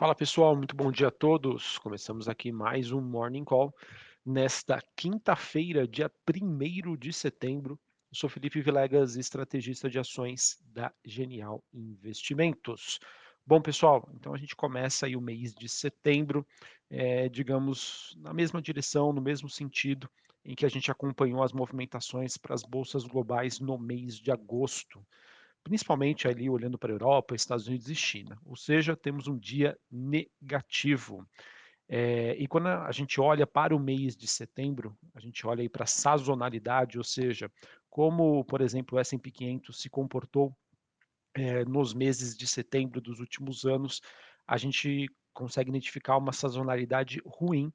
[0.00, 1.76] Fala pessoal, muito bom dia a todos.
[1.76, 3.70] Começamos aqui mais um Morning Call
[4.24, 7.78] nesta quinta-feira, dia 1 de setembro.
[8.10, 12.98] Eu sou Felipe Vilegas, estrategista de ações da Genial Investimentos.
[13.46, 16.46] Bom, pessoal, então a gente começa aí o mês de setembro,
[16.88, 20.08] é, digamos, na mesma direção, no mesmo sentido
[20.42, 25.06] em que a gente acompanhou as movimentações para as bolsas globais no mês de agosto
[25.62, 28.38] principalmente ali olhando para a Europa, Estados Unidos e China.
[28.44, 31.26] Ou seja, temos um dia negativo.
[31.88, 35.68] É, e quando a gente olha para o mês de setembro, a gente olha aí
[35.68, 37.50] para a sazonalidade, ou seja,
[37.88, 40.56] como, por exemplo, o S&P 500 se comportou
[41.34, 44.00] é, nos meses de setembro dos últimos anos,
[44.46, 47.72] a gente consegue identificar uma sazonalidade ruim,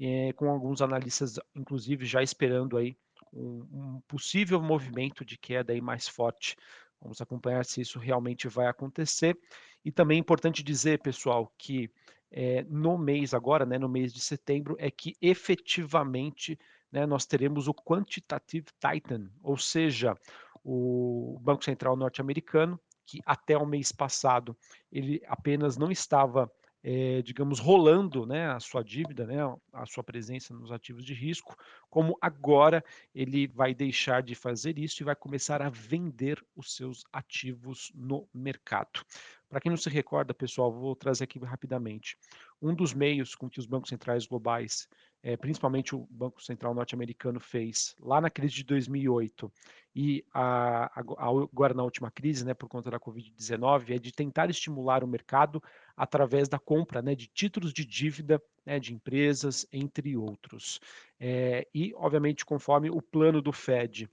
[0.00, 2.96] é, com alguns analistas, inclusive, já esperando aí
[3.32, 6.56] um, um possível movimento de queda aí mais forte
[7.02, 9.36] Vamos acompanhar se isso realmente vai acontecer.
[9.84, 11.90] E também é importante dizer, pessoal, que
[12.30, 16.58] é, no mês agora, né, no mês de setembro, é que efetivamente
[16.90, 20.16] né, nós teremos o Quantitative Titan, ou seja,
[20.64, 24.56] o Banco Central norte-americano, que até o mês passado
[24.90, 26.50] ele apenas não estava
[26.82, 29.38] é, digamos, rolando né, a sua dívida, né,
[29.72, 31.56] a sua presença nos ativos de risco,
[31.88, 37.04] como agora ele vai deixar de fazer isso e vai começar a vender os seus
[37.12, 39.04] ativos no mercado.
[39.48, 42.16] Para quem não se recorda, pessoal, vou trazer aqui rapidamente.
[42.60, 44.88] Um dos meios com que os bancos centrais globais,
[45.22, 49.52] é, principalmente o Banco Central norte-americano, fez lá na crise de 2008
[49.94, 54.50] e a, a, agora na última crise, né, por conta da Covid-19, é de tentar
[54.50, 55.62] estimular o mercado
[55.96, 60.80] através da compra né, de títulos de dívida né, de empresas, entre outros.
[61.20, 64.08] É, e, obviamente, conforme o plano do Fed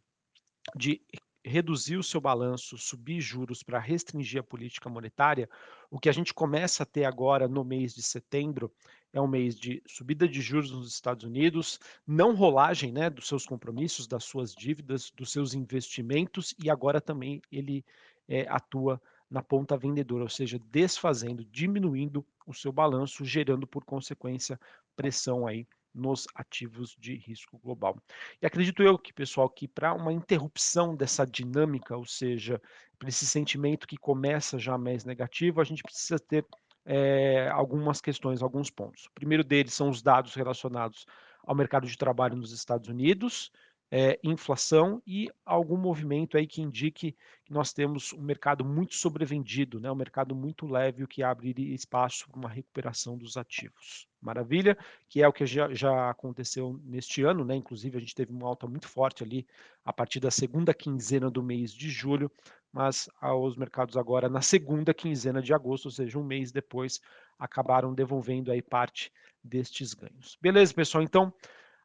[0.76, 1.02] de
[1.44, 5.50] reduzir o seu balanço, subir juros para restringir a política monetária,
[5.90, 8.72] o que a gente começa a ter agora no mês de setembro
[9.12, 13.46] é um mês de subida de juros nos Estados Unidos, não rolagem né, dos seus
[13.46, 17.84] compromissos, das suas dívidas, dos seus investimentos, e agora também ele
[18.28, 24.60] é, atua na ponta vendedora, ou seja, desfazendo, diminuindo o seu balanço, gerando por consequência
[24.96, 25.68] pressão aí
[26.00, 27.98] nos ativos de risco global.
[28.42, 32.62] E acredito eu que, pessoal, que para uma interrupção dessa dinâmica, ou seja,
[32.98, 36.46] para esse sentimento que começa já mais negativo, a gente precisa ter
[36.86, 39.06] é, algumas questões, alguns pontos.
[39.06, 41.06] O primeiro deles são os dados relacionados
[41.44, 43.52] ao mercado de trabalho nos Estados Unidos,
[43.92, 49.80] é, inflação e algum movimento aí que indique que nós temos um mercado muito sobrevendido,
[49.80, 54.08] né, um mercado muito leve, o que abre espaço para uma recuperação dos ativos.
[54.22, 54.78] Maravilha,
[55.08, 57.56] que é o que já, já aconteceu neste ano, né?
[57.56, 59.48] Inclusive a gente teve uma alta muito forte ali
[59.84, 62.30] a partir da segunda quinzena do mês de julho,
[62.72, 67.00] mas os mercados agora na segunda quinzena de agosto, ou seja, um mês depois,
[67.40, 69.10] acabaram devolvendo aí parte
[69.42, 70.38] destes ganhos.
[70.42, 71.02] Beleza, pessoal?
[71.02, 71.34] Então,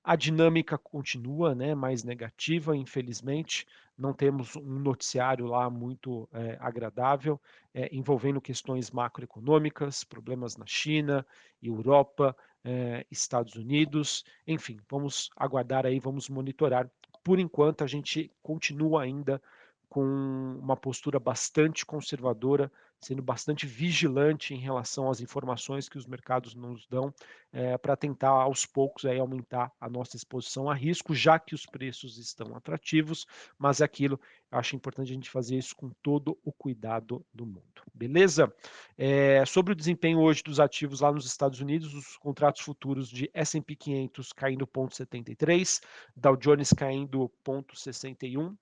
[0.04, 3.66] a dinâmica continua né, mais negativa, infelizmente.
[3.96, 7.40] Não temos um noticiário lá muito é, agradável,
[7.72, 11.26] é, envolvendo questões macroeconômicas, problemas na China,
[11.62, 14.26] Europa, é, Estados Unidos.
[14.46, 16.90] Enfim, vamos aguardar aí, vamos monitorar.
[17.22, 19.40] Por enquanto, a gente continua ainda
[19.88, 26.54] com uma postura bastante conservadora sendo bastante vigilante em relação às informações que os mercados
[26.54, 27.12] nos dão,
[27.52, 31.66] é, para tentar aos poucos aí, aumentar a nossa exposição a risco, já que os
[31.66, 33.26] preços estão atrativos,
[33.58, 34.18] mas é aquilo,
[34.50, 37.62] acho importante a gente fazer isso com todo o cuidado do mundo.
[37.92, 38.52] Beleza?
[38.96, 43.30] É, sobre o desempenho hoje dos ativos lá nos Estados Unidos, os contratos futuros de
[43.32, 45.80] S&P 500 caindo 0,73,
[46.16, 48.56] Dow Jones caindo 0,61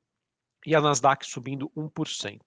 [0.66, 2.40] e a Nasdaq subindo 1%.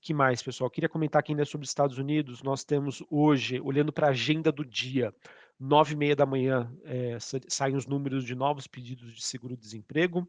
[0.00, 0.70] Que mais, pessoal?
[0.70, 2.42] Queria comentar aqui ainda sobre os Estados Unidos.
[2.42, 5.14] Nós temos hoje, olhando para a agenda do dia,
[5.60, 7.18] nove e meia da manhã, é,
[7.48, 10.20] saem os números de novos pedidos de seguro-desemprego.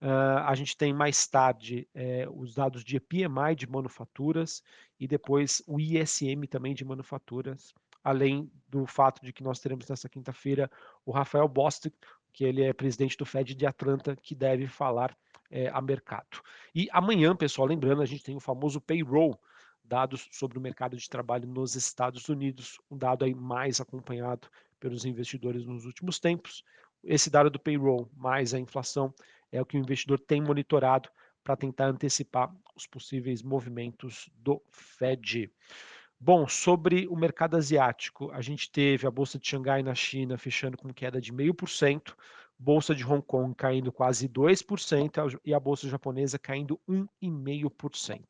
[0.00, 4.62] Uh, a gente tem mais tarde é, os dados de PMI de manufaturas
[5.00, 7.74] e depois o ISM também de manufaturas,
[8.04, 10.70] além do fato de que nós teremos nessa quinta-feira
[11.04, 11.94] o Rafael Bostic,
[12.32, 15.16] que ele é presidente do Fed de Atlanta, que deve falar
[15.50, 16.42] é, a mercado.
[16.74, 19.38] E amanhã, pessoal, lembrando, a gente tem o famoso payroll,
[19.84, 24.48] dados sobre o mercado de trabalho nos Estados Unidos, um dado aí mais acompanhado
[24.78, 26.62] pelos investidores nos últimos tempos.
[27.02, 29.14] Esse dado do payroll mais a inflação
[29.50, 31.08] é o que o investidor tem monitorado
[31.42, 35.50] para tentar antecipar os possíveis movimentos do Fed.
[36.20, 40.76] Bom, sobre o mercado asiático, a gente teve a bolsa de Xangai na China fechando
[40.76, 42.14] com queda de 0,5%,
[42.58, 48.24] Bolsa de Hong Kong caindo quase 2% e a bolsa japonesa caindo 1,5%.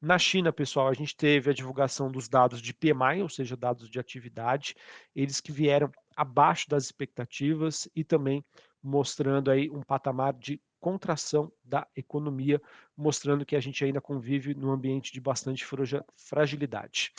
[0.00, 3.88] Na China, pessoal, a gente teve a divulgação dos dados de PMI, ou seja, dados
[3.88, 4.76] de atividade,
[5.16, 8.44] eles que vieram abaixo das expectativas e também
[8.82, 12.60] mostrando aí um patamar de contração da economia,
[12.94, 15.66] mostrando que a gente ainda convive num ambiente de bastante
[16.14, 17.10] fragilidade.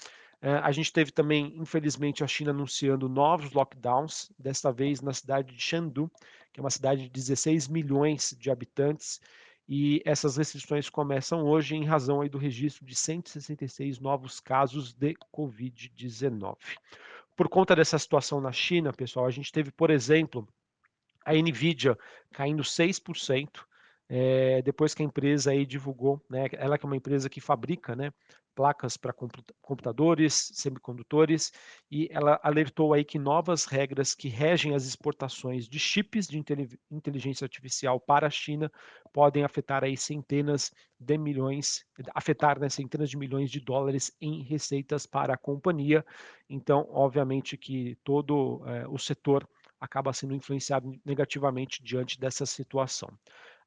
[0.45, 5.55] É, a gente teve também, infelizmente, a China anunciando novos lockdowns, desta vez na cidade
[5.55, 6.07] de Chengdu,
[6.53, 9.19] que é uma cidade de 16 milhões de habitantes,
[9.67, 15.15] e essas restrições começam hoje em razão aí do registro de 166 novos casos de
[15.35, 16.57] Covid-19.
[17.35, 20.47] Por conta dessa situação na China, pessoal, a gente teve, por exemplo,
[21.25, 21.97] a Nvidia
[22.31, 23.65] caindo 6%,
[24.07, 27.95] é, depois que a empresa aí divulgou, né, ela que é uma empresa que fabrica
[27.95, 28.11] né,
[28.55, 29.13] placas para
[29.61, 31.51] computadores, semicondutores,
[31.91, 36.41] e ela alertou aí que novas regras que regem as exportações de chips de
[36.89, 38.71] inteligência artificial para a China
[39.11, 45.05] podem afetar aí centenas de milhões, afetar né, centenas de milhões de dólares em receitas
[45.05, 46.05] para a companhia.
[46.49, 49.47] Então, obviamente que todo é, o setor
[49.79, 53.09] acaba sendo influenciado negativamente diante dessa situação.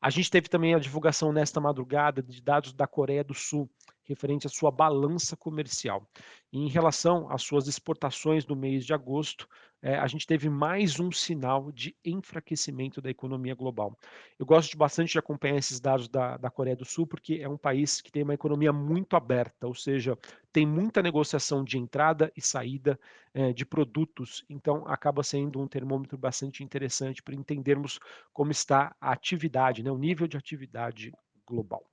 [0.00, 3.68] A gente teve também a divulgação nesta madrugada de dados da Coreia do Sul,
[4.04, 6.08] referente à sua balança comercial.
[6.52, 9.48] E em relação às suas exportações no mês de agosto,
[9.80, 13.96] é, a gente teve mais um sinal de enfraquecimento da economia global.
[14.38, 17.56] Eu gosto bastante de acompanhar esses dados da, da Coreia do Sul, porque é um
[17.56, 20.18] país que tem uma economia muito aberta, ou seja,
[20.52, 22.98] tem muita negociação de entrada e saída
[23.32, 28.00] é, de produtos, então acaba sendo um termômetro bastante interessante para entendermos
[28.32, 31.12] como está a atividade, né, o nível de atividade
[31.46, 31.84] global.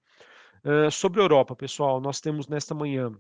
[0.64, 3.16] Uh, sobre a Europa, pessoal, nós temos nesta manhã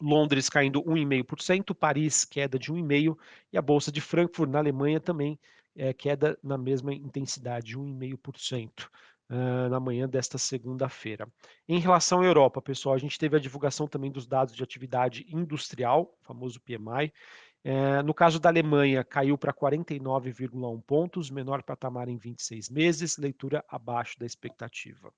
[0.00, 3.16] Londres caindo 1,5%, Paris queda de 1,5%
[3.52, 5.38] e a Bolsa de Frankfurt, na Alemanha, também
[5.76, 8.88] é, queda na mesma intensidade, 1,5%.
[9.30, 11.28] Uh, na manhã desta segunda-feira.
[11.68, 15.26] Em relação à Europa, pessoal, a gente teve a divulgação também dos dados de atividade
[15.28, 17.12] industrial, famoso PMI.
[17.62, 23.62] Uh, no caso da Alemanha, caiu para 49,1 pontos, menor patamar em 26 meses, leitura
[23.68, 25.12] abaixo da expectativa.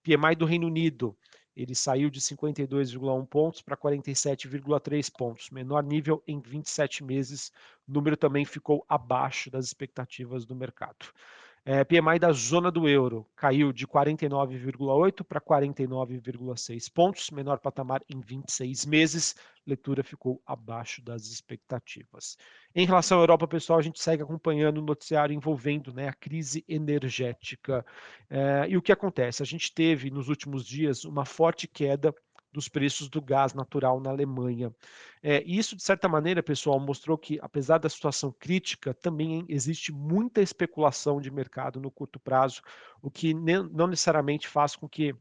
[0.00, 1.16] PMI do Reino Unido,
[1.56, 7.50] ele saiu de 52,1 pontos para 47,3 pontos, menor nível em 27 meses.
[7.88, 11.06] O número também ficou abaixo das expectativas do mercado.
[11.64, 18.20] É, PMI da zona do euro caiu de 49,8 para 49,6 pontos, menor patamar em
[18.20, 19.34] 26 meses.
[19.66, 22.36] Leitura ficou abaixo das expectativas.
[22.74, 26.64] Em relação à Europa, pessoal, a gente segue acompanhando o noticiário envolvendo né, a crise
[26.68, 27.84] energética.
[28.30, 29.42] É, e o que acontece?
[29.42, 32.14] A gente teve nos últimos dias uma forte queda
[32.56, 34.74] dos preços do gás natural na Alemanha.
[35.22, 40.40] É, isso, de certa maneira, pessoal, mostrou que, apesar da situação crítica, também existe muita
[40.40, 42.62] especulação de mercado no curto prazo,
[43.02, 45.14] o que não necessariamente faz com que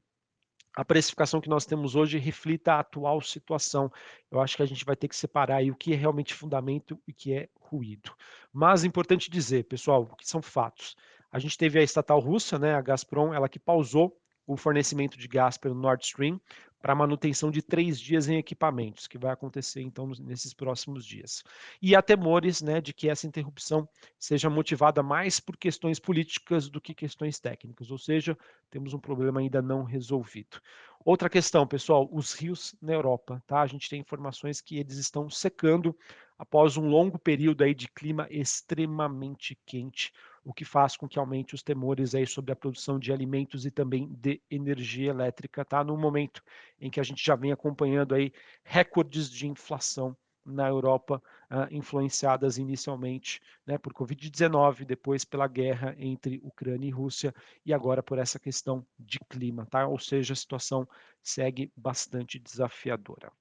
[0.75, 3.91] a precificação que nós temos hoje reflita a atual situação.
[4.29, 6.99] Eu acho que a gente vai ter que separar aí o que é realmente fundamento
[7.07, 8.11] e o que é ruído.
[8.51, 10.95] Mas é importante dizer, pessoal, que são fatos.
[11.31, 15.27] A gente teve a estatal russa, né, a Gazprom, ela que pausou o fornecimento de
[15.27, 16.39] gás pelo Nord Stream
[16.85, 21.43] para manutenção de três dias em equipamentos, que vai acontecer então nesses próximos dias.
[21.81, 23.89] E há temores né, de que essa interrupção
[24.19, 28.37] seja motivada mais por questões políticas do que questões técnicas, ou seja,
[28.69, 30.61] temos um problema ainda não resolvido.
[31.05, 33.61] Outra questão, pessoal, os rios na Europa, tá?
[33.61, 35.95] A gente tem informações que eles estão secando
[36.35, 40.11] após um longo período aí de clima extremamente quente
[40.43, 43.71] o que faz com que aumente os temores aí sobre a produção de alimentos e
[43.71, 45.83] também de energia elétrica, tá?
[45.83, 46.41] No momento
[46.81, 48.33] em que a gente já vem acompanhando aí
[48.63, 56.39] recordes de inflação na Europa, uh, influenciadas inicialmente né, por Covid-19, depois pela guerra entre
[56.43, 57.33] Ucrânia e Rússia
[57.65, 59.87] e agora por essa questão de clima, tá?
[59.87, 60.87] Ou seja, a situação
[61.21, 63.31] segue bastante desafiadora.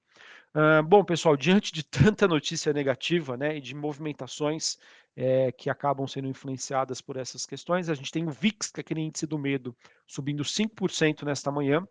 [0.55, 4.77] Uh, bom, pessoal, diante de tanta notícia negativa né, e de movimentações
[5.15, 8.81] é, que acabam sendo influenciadas por essas questões, a gente tem o VIX, que é
[8.81, 9.75] aquele índice do medo,
[10.07, 11.85] subindo 5% nesta manhã,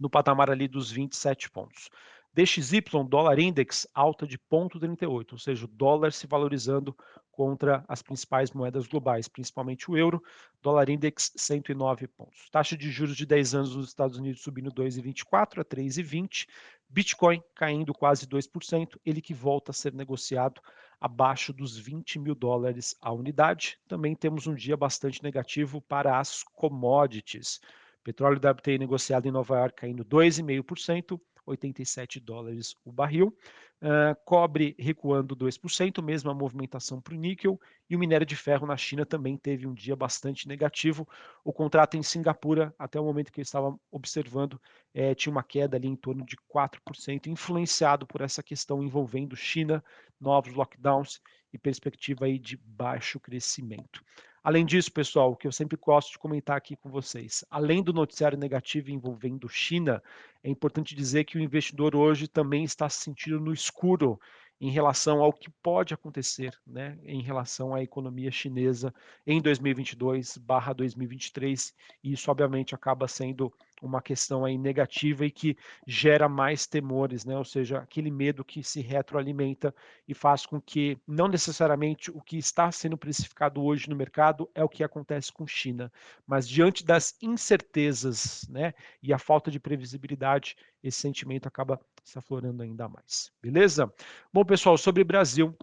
[0.00, 1.88] no patamar ali dos 27 pontos.
[2.34, 6.96] DXY, dólar index, alta de 0,38, ou seja, o dólar se valorizando
[7.30, 10.22] contra as principais moedas globais, principalmente o euro,
[10.62, 12.48] dólar index 109 pontos.
[12.50, 16.46] Taxa de juros de 10 anos nos Estados Unidos subindo 2,24 a 3,20,
[16.88, 20.60] Bitcoin caindo quase 2%, ele que volta a ser negociado
[21.00, 23.78] abaixo dos 20 mil dólares a unidade.
[23.88, 27.60] Também temos um dia bastante negativo para as commodities.
[28.04, 33.36] Petróleo WTI negociado em Nova York caindo 2,5%, 87 dólares o barril.
[33.80, 38.76] Uh, cobre recuando 2%, mesma movimentação para o níquel, e o minério de ferro na
[38.76, 41.06] China também teve um dia bastante negativo.
[41.44, 44.60] O contrato em Singapura, até o momento que eu estava observando,
[44.94, 49.82] é, tinha uma queda ali em torno de 4%, influenciado por essa questão envolvendo China,
[50.20, 51.20] novos lockdowns
[51.52, 54.02] e perspectiva aí de baixo crescimento.
[54.44, 57.92] Além disso, pessoal, o que eu sempre gosto de comentar aqui com vocês, além do
[57.92, 60.02] noticiário negativo envolvendo China,
[60.42, 64.18] é importante dizer que o investidor hoje também está se sentindo no escuro
[64.60, 68.92] em relação ao que pode acontecer, né, em relação à economia chinesa
[69.24, 71.72] em 2022/2023,
[72.02, 77.36] e isso obviamente acaba sendo uma questão aí negativa e que gera mais temores, né?
[77.36, 79.74] ou seja, aquele medo que se retroalimenta
[80.06, 84.62] e faz com que não necessariamente o que está sendo precificado hoje no mercado é
[84.62, 85.92] o que acontece com China,
[86.26, 88.72] mas diante das incertezas né,
[89.02, 93.32] e a falta de previsibilidade, esse sentimento acaba se aflorando ainda mais.
[93.40, 93.92] Beleza?
[94.32, 95.56] Bom, pessoal, sobre Brasil,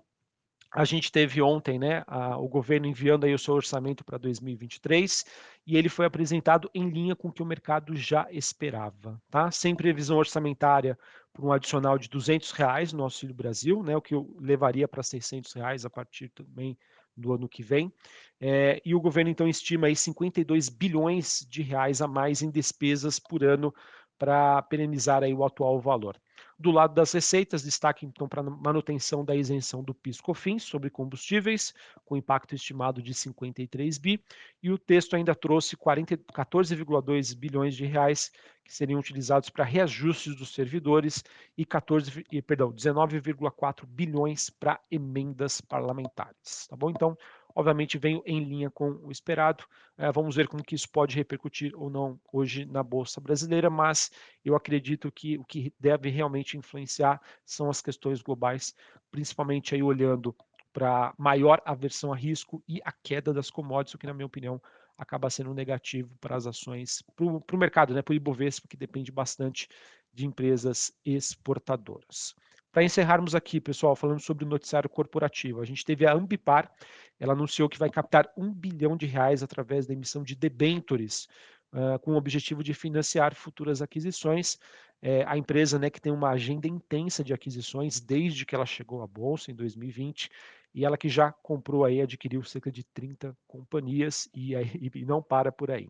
[0.71, 5.25] a gente teve ontem, né, a, o governo enviando aí o seu orçamento para 2023
[5.65, 9.49] e ele foi apresentado em linha com o que o mercado já esperava, tá?
[9.51, 10.97] Sem previsão orçamentária
[11.33, 15.53] por um adicional de 200 reais no Auxílio Brasil, né, o que levaria para 600
[15.53, 16.77] reais a partir também
[17.17, 17.91] do ano que vem.
[18.39, 23.19] É, e o governo então estima aí 52 bilhões de reais a mais em despesas
[23.19, 23.73] por ano
[24.17, 26.15] para perenizar aí o atual valor.
[26.62, 31.74] Do lado das receitas, destaque então para manutenção da isenção do PIS/COFINS sobre combustíveis,
[32.04, 34.22] com impacto estimado de 53 bi,
[34.62, 38.30] e o texto ainda trouxe 14,2 bilhões de reais
[38.66, 41.24] que seriam utilizados para reajustes dos servidores
[41.58, 46.89] e 14, perdão, 19,4 bilhões para emendas parlamentares, tá bom?
[46.89, 47.18] Então,
[47.60, 49.66] obviamente veio em linha com o esperado.
[49.98, 54.10] É, vamos ver como que isso pode repercutir ou não hoje na Bolsa Brasileira, mas
[54.46, 58.74] eu acredito que o que deve realmente influenciar são as questões globais,
[59.12, 60.34] principalmente aí olhando
[60.72, 64.62] para maior aversão a risco e a queda das commodities, o que, na minha opinião,
[64.98, 69.12] acaba sendo negativo para as ações, para o mercado, né, para o Ibovespa, que depende
[69.12, 69.68] bastante
[70.13, 72.36] de empresas exportadoras.
[72.71, 76.71] Para encerrarmos aqui, pessoal, falando sobre o noticiário corporativo, a gente teve a Ambipar,
[77.19, 81.27] ela anunciou que vai captar um bilhão de reais através da emissão de debêntures,
[81.73, 84.59] uh, com o objetivo de financiar futuras aquisições.
[85.01, 89.01] É, a empresa né, que tem uma agenda intensa de aquisições desde que ela chegou
[89.01, 90.29] à Bolsa em 2020,
[90.74, 94.53] e ela que já comprou aí, adquiriu cerca de 30 companhias e,
[94.96, 95.89] e não para por aí.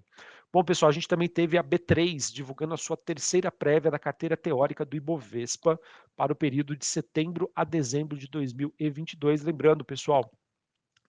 [0.51, 4.35] Bom, pessoal, a gente também teve a B3 divulgando a sua terceira prévia da carteira
[4.35, 5.79] teórica do Ibovespa
[6.15, 9.43] para o período de setembro a dezembro de 2022.
[9.43, 10.31] Lembrando, pessoal,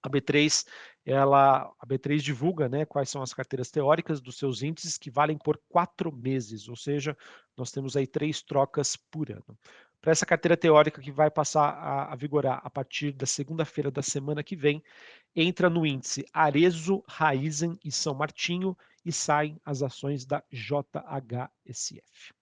[0.03, 0.67] a B3,
[1.05, 5.39] ela, a B3 divulga né, quais são as carteiras teóricas dos seus índices que valem
[5.39, 7.17] por quatro meses, ou seja,
[7.57, 9.57] nós temos aí três trocas por ano
[10.01, 14.03] para essa carteira teórica que vai passar a, a vigorar a partir da segunda-feira da
[14.03, 14.83] semana que vem,
[15.37, 22.35] entra no índice Arezo, Raizen e São Martinho e saem as ações da JHSF.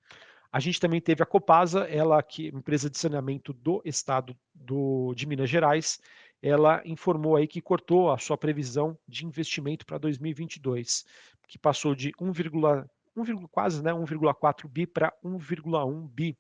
[0.51, 5.27] A gente também teve a Copasa, ela que empresa de saneamento do estado do, de
[5.27, 6.01] Minas Gerais,
[6.43, 11.05] ela informou aí que cortou a sua previsão de investimento para 2022,
[11.49, 12.33] que passou de 1,
[13.17, 16.37] 1, quase né, 1,4 bi para 1,1 bi.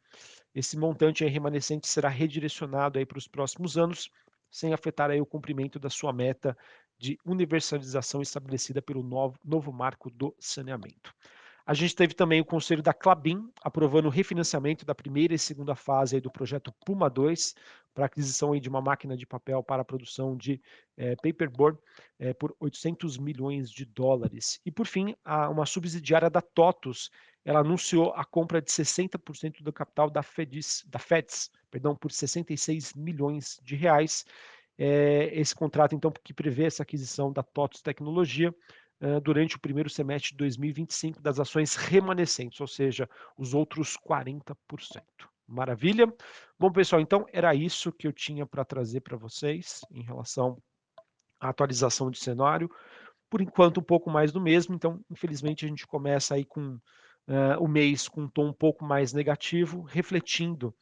[0.54, 4.10] Esse montante remanescente será redirecionado aí para os próximos anos,
[4.50, 6.56] sem afetar aí o cumprimento da sua meta
[6.96, 11.14] de universalização estabelecida pelo novo, novo marco do saneamento.
[11.68, 15.74] A gente teve também o conselho da Clabin aprovando o refinanciamento da primeira e segunda
[15.74, 17.54] fase do projeto Puma 2
[17.92, 20.62] para aquisição de uma máquina de papel para a produção de
[20.96, 21.78] é, paperboard
[22.18, 24.62] é, por 800 milhões de dólares.
[24.64, 27.10] E por fim, a, uma subsidiária da TOTUS
[27.44, 32.94] ela anunciou a compra de 60% do capital da FEDIS, da FEDS, perdão, por 66
[32.94, 34.24] milhões de reais.
[34.78, 38.54] É, esse contrato, então, que prevê essa aquisição da TOTS Tecnologia
[39.00, 44.54] uh, durante o primeiro semestre de 2025 das ações remanescentes, ou seja, os outros 40%.
[45.46, 46.12] Maravilha?
[46.58, 50.60] Bom, pessoal, então era isso que eu tinha para trazer para vocês em relação
[51.40, 52.70] à atualização de cenário.
[53.30, 56.74] Por enquanto, um pouco mais do mesmo, então, infelizmente, a gente começa aí com
[57.28, 60.74] uh, o mês com um tom um pouco mais negativo, refletindo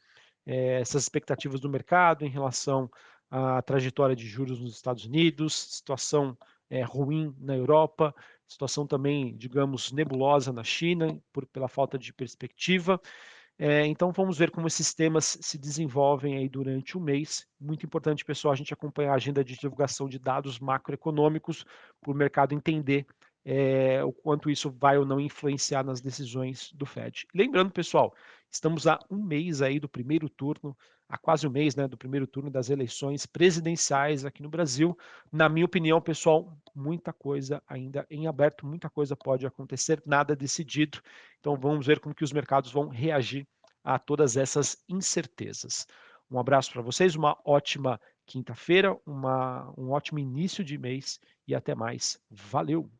[0.45, 2.89] eh, essas expectativas do mercado em relação
[3.29, 6.37] à trajetória de juros nos Estados Unidos, situação
[6.69, 8.13] eh, ruim na Europa,
[8.47, 12.99] situação também, digamos, nebulosa na China, por, pela falta de perspectiva.
[13.59, 17.47] É, então vamos ver como esses temas se desenvolvem aí durante o mês.
[17.59, 21.65] Muito importante, pessoal, a gente acompanhar a agenda de divulgação de dados macroeconômicos
[21.99, 23.07] para o mercado entender
[23.49, 27.25] é, o quanto isso vai ou não influenciar nas decisões do Fed.
[27.33, 28.13] Lembrando, pessoal,
[28.51, 30.77] estamos a um mês aí do primeiro turno,
[31.07, 34.97] há quase um mês, né, do primeiro turno das eleições presidenciais aqui no Brasil.
[35.31, 41.01] Na minha opinião, pessoal, muita coisa ainda em aberto, muita coisa pode acontecer, nada decidido.
[41.39, 43.47] Então vamos ver como que os mercados vão reagir
[43.81, 45.87] a todas essas incertezas.
[46.29, 52.19] Um abraço para vocês, uma ótima quinta-feira, um ótimo início de mês e até mais.
[52.29, 52.91] Valeu!